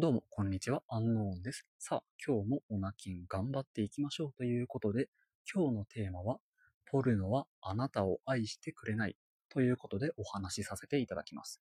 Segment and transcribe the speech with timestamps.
[0.00, 0.84] どうも、こんにちは。
[0.86, 1.66] アンノーンです。
[1.80, 5.08] さあ、今日もオナキン頑張っていきましょうということで、
[5.52, 6.38] 今日のテーマは、
[6.88, 9.16] ポルノはあなたを愛してくれない
[9.48, 11.60] ということでお話しさせていただきます。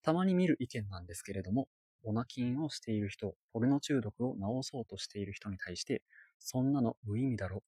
[0.00, 1.66] たまに見る意見なんですけれども、
[2.04, 6.04] オナキンをしている人、ポルノ中毒を治そうとしている人に対して、
[6.38, 7.64] そんなの無意味だろ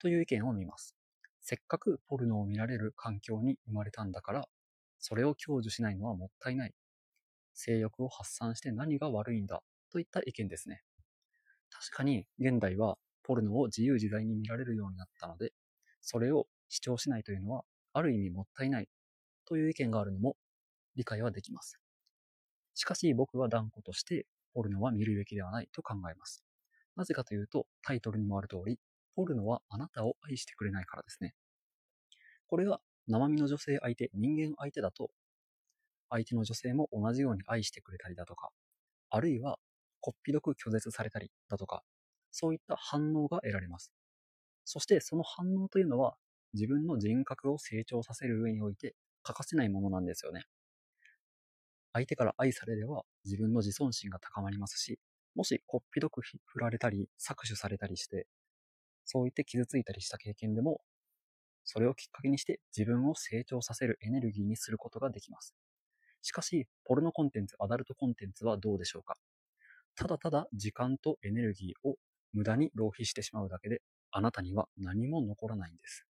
[0.00, 0.94] という意見を見ます。
[1.40, 4.48] せっかくポルノを見られる環境に生まれたんだから、
[4.98, 6.74] それを享受しないのはもったいない。
[7.54, 10.82] 性欲を発散して何が悪いんだといった意見ですね。
[11.70, 15.52] 確かに現代はポルノを自由自在に見られるようになったので、
[16.00, 18.88] それを主張しないというのはある意味もったいない
[19.46, 20.36] という意見があるのも
[20.96, 21.80] 理解はできます。
[22.74, 26.44] しかし僕は断固としてポルノは見るべきではないと考えます。
[26.96, 28.78] なぜかというとタイトルにもある通り、
[29.16, 31.34] ポルノはあなたを愛してくれないからですね。
[32.46, 35.10] これは生身の女性相手、人間相手だと
[36.14, 38.50] 相手の女性も同じように愛してくれたりだとか、
[39.10, 39.58] あるいは
[40.00, 41.82] こっぴどく拒絶されたりだとか、
[42.30, 43.92] そういった反応が得られます。
[44.64, 46.16] そしてその反応というのは
[46.54, 50.44] 自分の人格を成長させる上において欠かせないものなんですよね。
[51.94, 54.98] 相手から愛されれば自分の自尊心が高まりますし、
[55.34, 58.26] もしこっぴどく振られたり搾取されたりして、
[59.04, 60.82] そう言って傷ついたりした経験でも、
[61.64, 65.54] それをきっかけにして自分を成長させるエネルギーにすることができます。
[66.24, 69.18] しかし、ポルノコンテンツ、アダルトコンテンツはどうでしょうか？
[69.94, 71.96] ただただ時間とエネルギーを
[72.32, 76.06] 無駄に浪費してしまうだけで、あなたには何も残らないんです。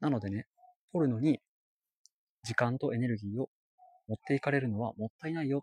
[0.00, 0.46] なのでね、
[0.92, 1.40] ポルノに
[2.42, 3.48] 時間とエネルギーを
[4.06, 5.62] 持っていかれるのはもったいないよっ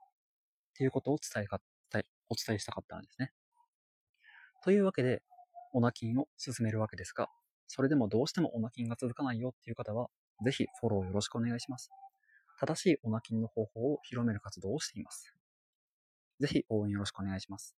[0.73, 1.61] ていうことを伝えか
[2.27, 3.31] お伝えしたかったんですね。
[4.63, 5.21] というわけで、
[5.73, 7.29] オナキンを進めるわけですが、
[7.67, 10.07] それでもどうしてもオナキンが続かないよっていう方は、
[10.43, 11.89] ぜひフォローよろしくお願いします。
[12.61, 15.33] 正しいオナキンの方法を広める活動をしています。
[16.41, 17.73] ぜひ応援よろしくお願いします。